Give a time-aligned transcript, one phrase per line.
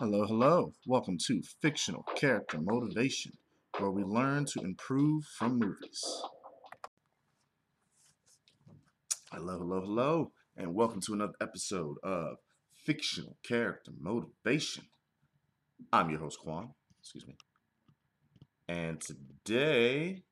[0.00, 0.72] Hello, hello.
[0.86, 3.32] Welcome to Fictional Character Motivation,
[3.78, 6.02] where we learn to improve from movies.
[9.30, 12.38] Hello, hello, hello, and welcome to another episode of
[12.82, 14.84] Fictional Character Motivation.
[15.92, 16.70] I'm your host, Quan.
[17.02, 17.36] Excuse me.
[18.70, 20.22] And today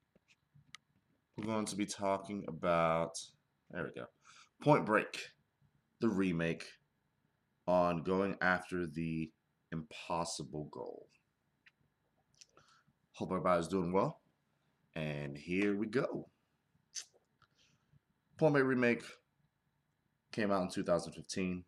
[1.37, 3.19] we're going to be talking about,
[3.70, 4.06] there we go,
[4.62, 5.28] Point Break,
[6.00, 6.64] the remake
[7.66, 9.30] on going after the
[9.72, 11.06] impossible goal.
[13.12, 14.20] Hope everybody's doing well.
[14.95, 16.28] And here we go.
[18.36, 19.02] Point Break Remake
[20.30, 21.64] came out in 2015.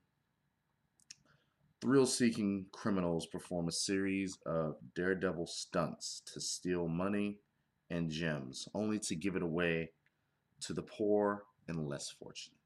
[1.81, 7.39] Thrill seeking criminals perform a series of daredevil stunts to steal money
[7.89, 9.91] and gems, only to give it away
[10.61, 12.57] to the poor and less fortunate.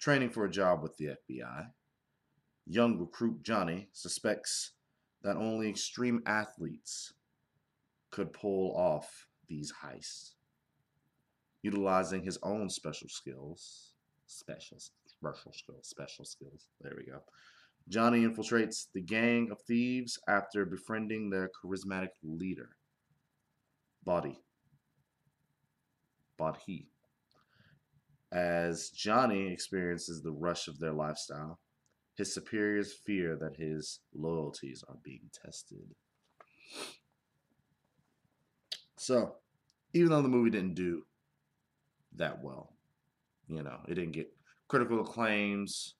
[0.00, 1.66] Training for a job with the FBI,
[2.66, 4.72] young recruit Johnny suspects
[5.22, 7.12] that only extreme athletes
[8.10, 10.32] could pull off these heists.
[11.62, 13.92] Utilizing his own special skills,
[14.26, 17.20] special, special skills, special skills, there we go.
[17.88, 22.70] Johnny infiltrates the gang of thieves after befriending their charismatic leader,
[24.04, 24.38] Body.
[26.36, 26.88] Bodhi.
[28.32, 31.60] As Johnny experiences the rush of their lifestyle,
[32.16, 35.94] his superiors fear that his loyalties are being tested.
[38.96, 39.34] So,
[39.92, 41.04] even though the movie didn't do
[42.16, 42.72] that well,
[43.48, 44.32] you know, it didn't get
[44.66, 45.94] critical acclaims.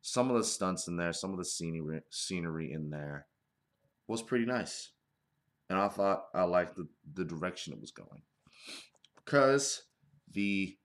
[0.00, 3.26] Some of the stunts in there, some of the scenery, scenery in there
[4.06, 4.92] was pretty nice.
[5.68, 8.22] And I thought I liked the, the direction it was going.
[9.22, 9.82] Because
[10.32, 10.78] the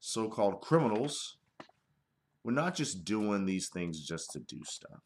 [0.00, 1.36] so called criminals
[2.46, 5.02] we're not just doing these things just to do stuff.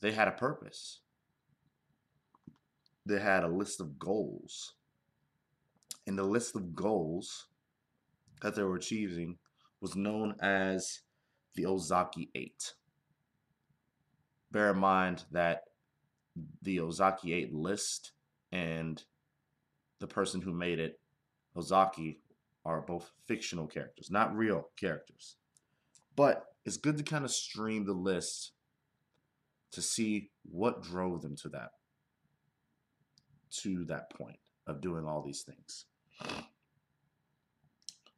[0.00, 0.98] They had a purpose.
[3.06, 4.74] They had a list of goals.
[6.08, 7.46] And the list of goals
[8.40, 9.38] that they were achieving
[9.80, 11.02] was known as
[11.54, 12.74] the Ozaki Eight.
[14.50, 15.62] Bear in mind that
[16.62, 18.10] the Ozaki Eight list
[18.50, 19.00] and
[20.00, 20.98] the person who made it,
[21.54, 22.18] Ozaki,
[22.64, 25.36] are both fictional characters, not real characters.
[26.14, 28.52] But it's good to kind of stream the list
[29.72, 31.70] to see what drove them to that
[33.62, 35.86] to that point of doing all these things.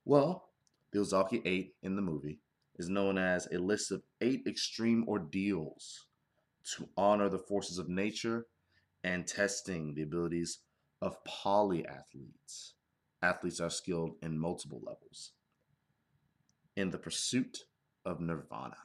[0.04, 0.50] Well,
[0.92, 2.38] the Ozaki 8 in the movie
[2.76, 6.06] is known as a list of eight extreme ordeals
[6.76, 8.46] to honor the forces of nature
[9.02, 10.60] and testing the abilities
[11.02, 12.72] of polyathletes.
[13.22, 15.32] Athletes are skilled in multiple levels.
[16.76, 17.64] In the pursuit
[18.04, 18.76] of Nirvana.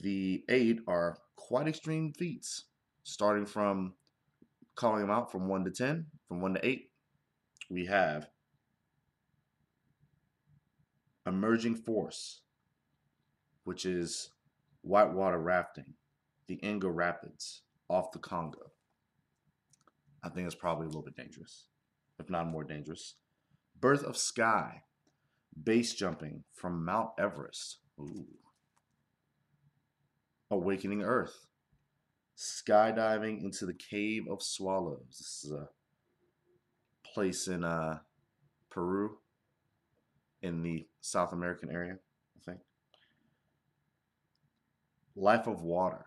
[0.00, 2.64] The eight are quite extreme feats,
[3.02, 3.94] starting from
[4.74, 6.90] calling them out from 1 to 10, from 1 to 8.
[7.68, 8.28] We have
[11.26, 12.42] Emerging Force,
[13.64, 14.30] which is
[14.82, 15.94] whitewater rafting,
[16.46, 18.70] the Inga Rapids off the Congo.
[20.22, 21.64] I think it's probably a little bit dangerous,
[22.18, 23.14] if not more dangerous.
[23.80, 24.82] Birth of Sky,
[25.62, 27.78] Base jumping from Mount Everest.
[28.00, 28.26] Ooh.
[30.50, 31.46] Awakening Earth.
[32.36, 35.16] Skydiving into the Cave of Swallows.
[35.18, 35.68] This is a
[37.12, 37.98] place in uh,
[38.70, 39.18] Peru,
[40.42, 41.96] in the South American area,
[42.36, 42.60] I think.
[45.16, 46.06] Life of Water.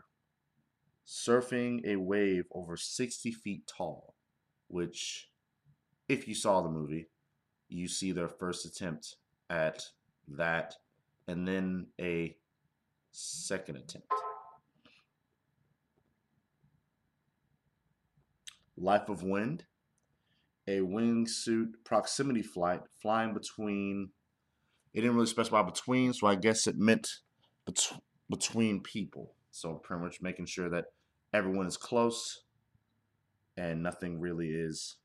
[1.05, 4.15] Surfing a wave over 60 feet tall,
[4.67, 5.29] which,
[6.07, 7.07] if you saw the movie,
[7.67, 9.15] you see their first attempt
[9.51, 9.83] at
[10.29, 10.75] that
[11.27, 12.35] and then a
[13.11, 14.07] second attempt.
[18.77, 19.65] Life of Wind,
[20.67, 24.09] a wingsuit proximity flight flying between,
[24.93, 27.07] it didn't really specify between, so I guess it meant
[27.65, 27.99] bet-
[28.29, 29.35] between people.
[29.51, 30.85] So pretty much making sure that
[31.33, 32.43] everyone is close
[33.57, 34.95] and nothing really is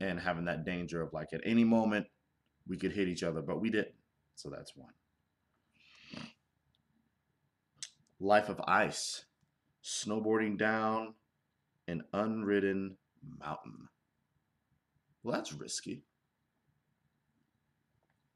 [0.00, 2.06] and having that danger of like at any moment
[2.66, 3.94] we could hit each other, but we didn't.
[4.34, 4.92] So that's one.
[8.20, 9.24] Life of Ice,
[9.82, 11.14] snowboarding down
[11.86, 12.96] an unridden
[13.40, 13.88] mountain.
[15.22, 16.02] Well, that's risky.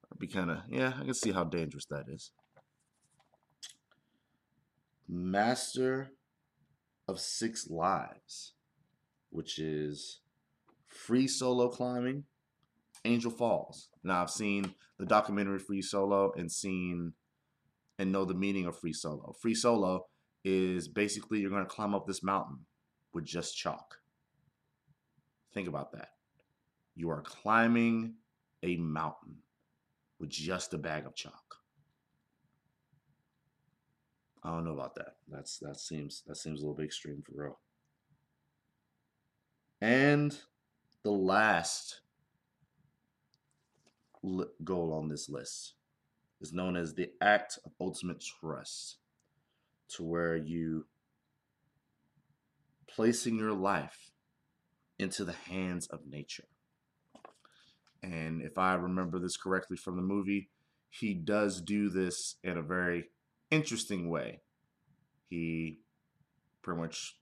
[0.03, 2.31] That'd be kind of, yeah, I can see how dangerous that is.
[5.09, 6.13] Master
[7.07, 8.55] of Six Lives,
[9.31, 10.22] which is
[10.93, 12.25] free solo climbing
[13.05, 13.89] Angel Falls.
[14.05, 17.15] Now I've seen the documentary Free Solo and seen
[17.99, 19.35] and know the meaning of Free Solo.
[19.41, 20.07] Free Solo
[20.45, 22.61] is basically you're going to climb up this mountain
[23.13, 23.99] with just chalk.
[25.53, 26.11] Think about that.
[26.95, 28.15] You are climbing
[28.63, 29.39] a mountain
[30.19, 31.57] with just a bag of chalk.
[34.45, 35.17] I don't know about that.
[35.29, 37.59] That's that seems that seems a little bit extreme for real.
[39.81, 40.37] And
[41.05, 42.01] the last
[44.63, 45.75] goal on this list
[46.41, 48.99] is known as the act of ultimate trust,
[49.89, 50.87] to where you
[52.89, 54.11] placing your life
[54.99, 56.45] into the hands of nature.
[58.03, 60.51] And if I remember this correctly from the movie,
[60.91, 63.07] he does do this in a very
[63.51, 64.41] interesting way.
[65.29, 65.79] He
[66.63, 67.17] pretty much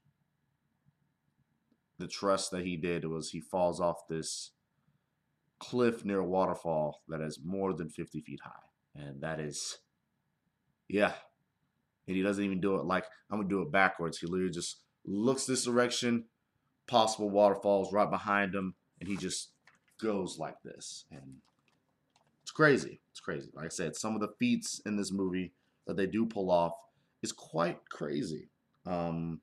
[2.01, 4.51] the trust that he did was he falls off this
[5.59, 8.51] cliff near a waterfall that is more than 50 feet high.
[8.97, 9.79] And that is,
[10.89, 11.13] yeah.
[12.09, 14.19] And he doesn't even do it like, I'm going to do it backwards.
[14.19, 16.25] He literally just looks this direction,
[16.89, 19.51] possible waterfalls right behind him, and he just
[20.03, 21.05] goes like this.
[21.11, 21.37] And
[22.43, 23.01] it's crazy.
[23.13, 23.51] It's crazy.
[23.55, 25.53] Like I said, some of the feats in this movie
[25.87, 26.73] that they do pull off
[27.23, 28.49] is quite crazy.
[28.87, 29.41] Um,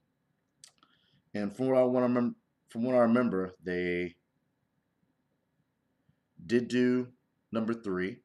[1.33, 2.36] and from what I want to remember,
[2.69, 4.16] from what I remember, they
[6.46, 7.08] did do
[7.52, 8.18] number three,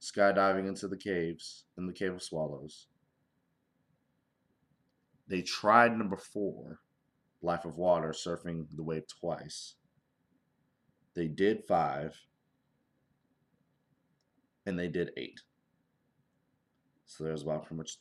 [0.00, 2.86] skydiving into the caves in the Cave of Swallows.
[5.28, 6.80] They tried number four,
[7.42, 9.74] Life of Water, surfing the wave twice.
[11.14, 12.16] They did five,
[14.64, 15.40] and they did eight.
[17.06, 17.98] So there's about pretty much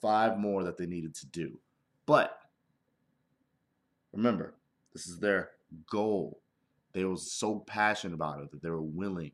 [0.00, 1.58] five more that they needed to do.
[2.06, 2.39] But
[4.12, 4.54] remember,
[4.92, 5.50] this is their
[5.90, 6.40] goal.
[6.92, 9.32] They were so passionate about it that they were willing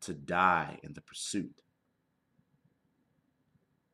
[0.00, 1.62] to die in the pursuit.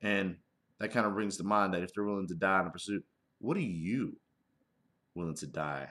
[0.01, 0.37] And
[0.79, 3.05] that kind of brings to mind that if they're willing to die in the pursuit,
[3.41, 4.17] what are you
[5.15, 5.89] willing to die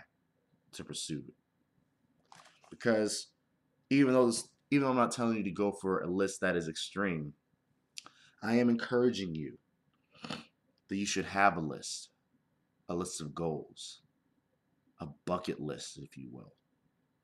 [0.73, 1.23] to pursue?
[2.69, 3.27] Because
[3.89, 6.56] even though this, even though I'm not telling you to go for a list that
[6.56, 7.33] is extreme,
[8.41, 9.57] I am encouraging you
[10.88, 12.09] that you should have a list,
[12.89, 14.01] a list of goals,
[15.00, 16.54] a bucket list, if you will,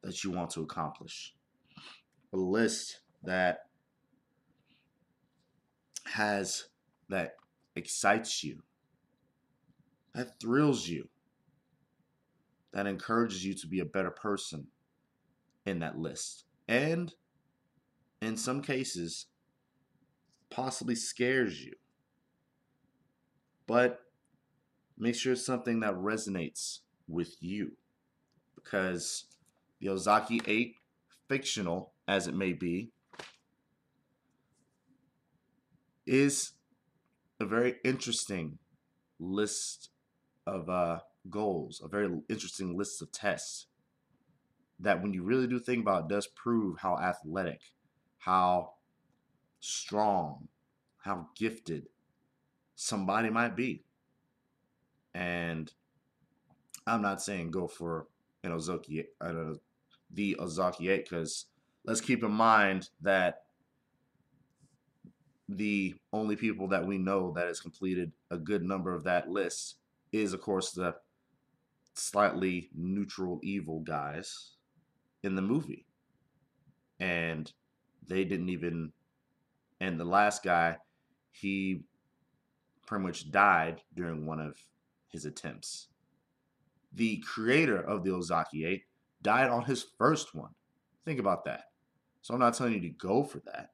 [0.01, 1.33] that you want to accomplish.
[2.33, 3.59] A list that
[6.05, 6.65] has,
[7.09, 7.35] that
[7.75, 8.61] excites you,
[10.13, 11.07] that thrills you,
[12.73, 14.67] that encourages you to be a better person
[15.65, 16.45] in that list.
[16.67, 17.13] And
[18.21, 19.27] in some cases,
[20.49, 21.73] possibly scares you.
[23.67, 24.01] But
[25.03, 26.79] make sure it's something that resonates
[27.09, 27.73] with you.
[28.55, 29.25] Because
[29.81, 30.75] the Ozaki 8,
[31.27, 32.91] fictional as it may be,
[36.05, 36.53] is
[37.41, 38.57] a very interesting
[39.19, 39.89] list
[40.47, 43.67] of uh, goals, a very interesting list of tests
[44.79, 47.59] that, when you really do think about it, does prove how athletic,
[48.19, 48.75] how
[49.59, 50.47] strong,
[51.03, 51.87] how gifted
[52.75, 53.83] somebody might be.
[55.13, 55.71] And
[56.87, 58.07] I'm not saying go for
[58.43, 59.53] an Ozaki, uh,
[60.11, 61.45] the Ozaki 8 because
[61.85, 63.43] let's keep in mind that
[65.49, 69.75] the only people that we know that has completed a good number of that list
[70.11, 70.95] is, of course, the
[71.95, 74.53] slightly neutral evil guys
[75.23, 75.85] in the movie.
[76.99, 77.51] And
[78.07, 78.91] they didn't even
[79.83, 80.77] and the last guy,
[81.31, 81.81] he
[82.87, 84.57] pretty much died during one of
[85.13, 85.87] his attempts.
[86.91, 88.83] The creator of the Ozaki 8
[89.21, 90.51] died on his first one.
[91.05, 91.65] Think about that.
[92.21, 93.69] So I'm not telling you to go for that.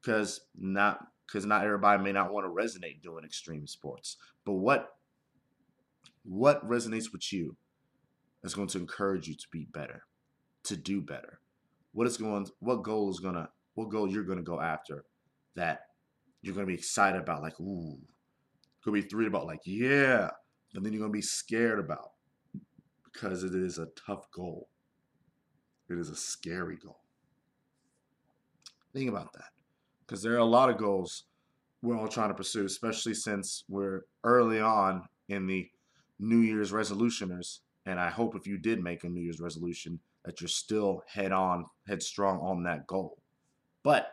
[0.00, 4.16] Because not because not everybody may not want to resonate doing extreme sports.
[4.44, 4.88] But what
[6.24, 7.56] what resonates with you
[8.42, 10.02] is going to encourage you to be better,
[10.64, 11.40] to do better.
[11.92, 15.04] What is going what goal is gonna what goal you're to go after
[15.56, 15.82] that
[16.42, 17.98] you're to be excited about, like, ooh,
[18.82, 20.30] could be three about, like, yeah,
[20.74, 22.12] and then you're going to be scared about
[23.04, 24.68] because it is a tough goal.
[25.88, 27.00] It is a scary goal.
[28.92, 29.50] Think about that
[30.06, 31.24] because there are a lot of goals
[31.82, 35.68] we're all trying to pursue, especially since we're early on in the
[36.18, 37.60] New Year's resolutioners.
[37.86, 41.32] And I hope if you did make a New Year's resolution, that you're still head
[41.32, 43.16] on, headstrong on that goal.
[43.82, 44.12] But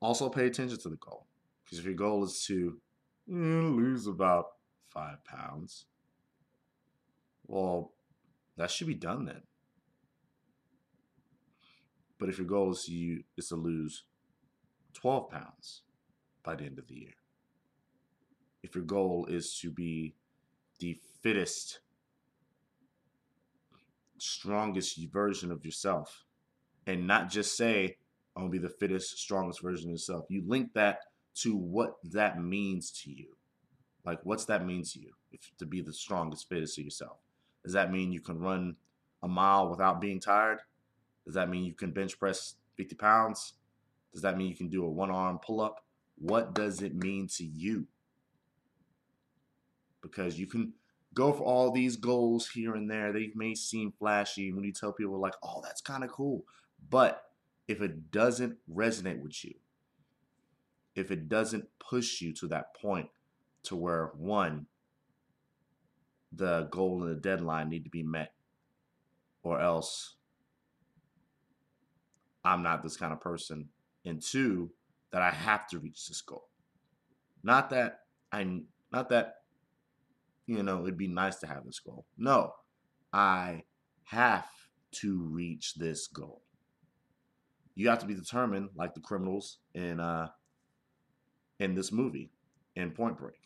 [0.00, 1.26] also pay attention to the goal.
[1.64, 2.80] Because if your goal is to
[3.30, 4.46] eh, lose about
[4.88, 5.86] five pounds.
[7.46, 7.92] Well,
[8.56, 9.42] that should be done then.
[12.18, 14.04] But if your goal is to you is to lose
[14.94, 15.82] 12 pounds
[16.42, 17.14] by the end of the year,
[18.62, 20.16] if your goal is to be
[20.80, 21.80] the fittest,
[24.18, 26.24] strongest version of yourself,
[26.86, 27.98] and not just say,
[28.38, 30.26] I'm gonna be the fittest, strongest version of yourself.
[30.28, 31.00] You link that
[31.38, 33.26] to what that means to you.
[34.04, 35.10] Like, what's that mean to you?
[35.32, 37.16] If to be the strongest, fittest of yourself.
[37.64, 38.76] Does that mean you can run
[39.24, 40.60] a mile without being tired?
[41.24, 43.54] Does that mean you can bench press 50 pounds?
[44.12, 45.84] Does that mean you can do a one arm pull up?
[46.16, 47.88] What does it mean to you?
[50.00, 50.74] Because you can
[51.12, 53.12] go for all these goals here and there.
[53.12, 56.44] They may seem flashy when you tell people, like, oh, that's kind of cool.
[56.88, 57.27] But
[57.68, 59.54] if it doesn't resonate with you,
[60.94, 63.08] if it doesn't push you to that point
[63.64, 64.66] to where one,
[66.32, 68.32] the goal and the deadline need to be met,
[69.42, 70.16] or else
[72.44, 73.68] I'm not this kind of person.
[74.04, 74.70] And two,
[75.10, 76.48] that I have to reach this goal.
[77.42, 78.00] Not that
[78.32, 79.36] I not that
[80.46, 82.06] you know it'd be nice to have this goal.
[82.16, 82.54] No.
[83.12, 83.64] I
[84.04, 84.48] have
[84.92, 86.42] to reach this goal.
[87.78, 90.30] You have to be determined like the criminals in uh
[91.60, 92.32] in this movie
[92.74, 93.40] in Point Break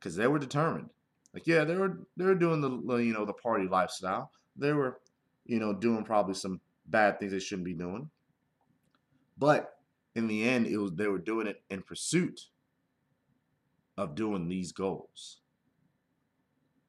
[0.00, 0.88] cuz they were determined.
[1.34, 4.32] Like yeah, they were they were doing the you know the party lifestyle.
[4.56, 5.02] They were
[5.44, 8.08] you know doing probably some bad things they shouldn't be doing.
[9.36, 9.78] But
[10.14, 12.48] in the end, it was they were doing it in pursuit
[13.98, 15.42] of doing these goals.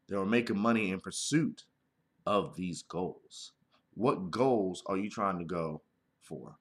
[0.08, 1.66] They were making money in pursuit
[2.26, 3.52] of these goals.
[3.94, 5.82] What goals are you trying to go
[6.22, 6.56] for?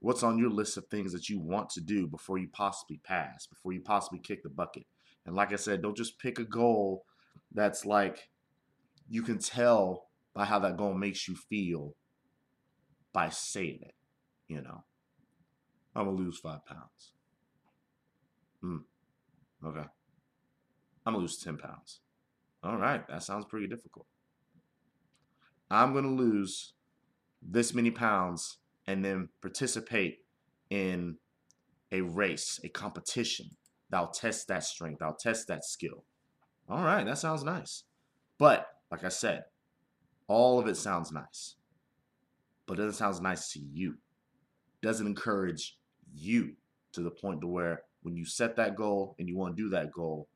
[0.00, 3.46] What's on your list of things that you want to do before you possibly pass,
[3.46, 4.86] before you possibly kick the bucket?
[5.26, 7.04] And like I said, don't just pick a goal
[7.52, 8.28] that's like
[9.08, 11.94] you can tell by how that goal makes you feel
[13.12, 13.94] by saying it
[14.48, 14.82] you know,
[15.94, 17.12] I'm gonna lose five pounds.
[18.60, 18.78] Hmm.
[19.64, 19.84] Okay.
[21.06, 22.00] I'm gonna lose 10 pounds.
[22.62, 24.06] All right, that sounds pretty difficult.
[25.70, 26.72] I'm gonna lose
[27.42, 30.20] this many pounds and then participate
[30.70, 31.18] in
[31.92, 33.50] a race, a competition
[33.90, 36.04] that'll test that strength, that'll test that skill.
[36.68, 37.84] All right, that sounds nice.
[38.38, 39.44] But like I said,
[40.26, 41.56] all of it sounds nice,
[42.66, 43.98] but it doesn't sound nice to you
[44.80, 45.76] doesn't encourage
[46.14, 46.54] you
[46.92, 49.68] to the point to where when you set that goal and you want to do
[49.70, 50.28] that goal,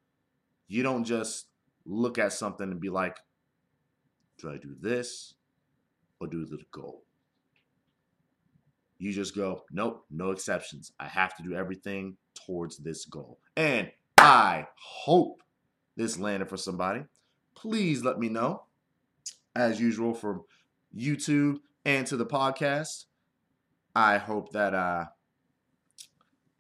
[0.69, 1.47] you don't just
[1.87, 3.17] look at something and be like,
[4.39, 5.35] do I do this
[6.21, 7.05] or do the goal?
[9.03, 10.93] You just go, nope, no exceptions.
[11.01, 12.17] I have to do everything
[12.47, 13.41] towards this goal.
[13.57, 15.43] And I hope
[15.97, 17.03] this landed for somebody.
[17.57, 18.63] Please let me know,
[19.57, 20.45] as usual, from
[20.97, 23.07] YouTube and to the podcast.
[23.93, 25.07] I hope that uh,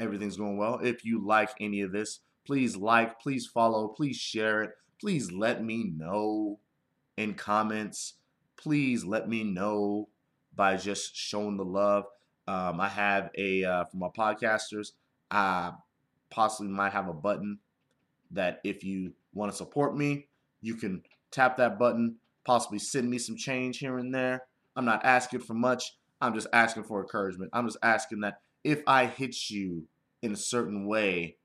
[0.00, 0.80] everything's going well.
[0.82, 4.70] If you like any of this, please like, please follow, please share it.
[5.00, 6.58] Please let me know
[7.16, 8.14] in comments.
[8.56, 10.08] Please let me know
[10.56, 12.06] by just showing the love.
[12.46, 14.92] Um, I have a uh, for my podcasters.
[15.30, 15.72] I
[16.30, 17.58] possibly might have a button
[18.30, 20.26] that if you want to support me,
[20.60, 22.16] you can tap that button.
[22.44, 24.42] Possibly send me some change here and there.
[24.74, 25.96] I'm not asking for much.
[26.20, 27.50] I'm just asking for encouragement.
[27.52, 29.86] I'm just asking that if I hit you
[30.22, 31.36] in a certain way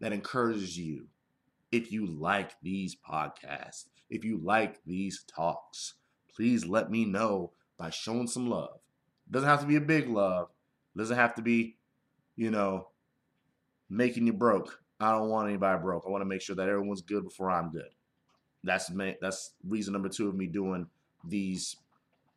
[0.00, 1.06] that encourages you,
[1.70, 5.94] if you like these podcasts, if you like these talks,
[6.34, 8.81] please let me know by showing some love.
[9.32, 10.48] Doesn't have to be a big love.
[10.96, 11.76] Doesn't have to be,
[12.36, 12.88] you know,
[13.88, 14.78] making you broke.
[15.00, 16.04] I don't want anybody broke.
[16.06, 17.88] I want to make sure that everyone's good before I'm good.
[18.62, 20.86] That's that's reason number two of me doing
[21.24, 21.76] these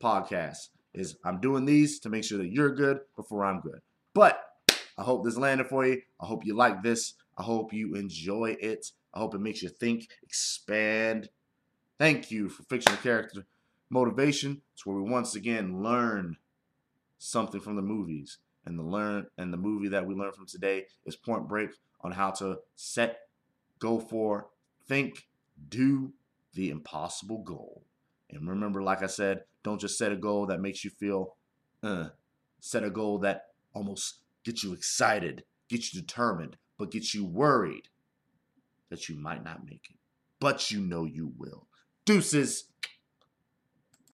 [0.01, 3.81] podcasts is I'm doing these to make sure that you're good before I'm good.
[4.13, 4.41] But
[4.97, 6.01] I hope this landed for you.
[6.19, 7.13] I hope you like this.
[7.37, 8.91] I hope you enjoy it.
[9.13, 11.29] I hope it makes you think, expand.
[11.99, 13.45] Thank you for fictional character
[13.89, 14.61] motivation.
[14.73, 16.37] It's where we once again learn
[17.17, 18.37] something from the movies.
[18.65, 21.69] And the learn and the movie that we learned from today is Point Break
[22.01, 23.19] on how to set,
[23.79, 24.47] go for,
[24.87, 25.27] think,
[25.69, 26.13] do
[26.53, 27.83] the impossible goal.
[28.29, 31.35] And remember, like I said, don't just set a goal that makes you feel,
[31.83, 32.09] uh,
[32.59, 37.89] set a goal that almost gets you excited, gets you determined, but gets you worried
[38.89, 39.97] that you might not make it.
[40.39, 41.67] But you know you will.
[42.05, 42.65] Deuces.